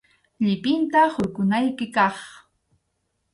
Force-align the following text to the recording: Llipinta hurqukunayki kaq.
Llipinta 0.45 1.01
hurqukunayki 1.13 1.85
kaq. 1.95 2.17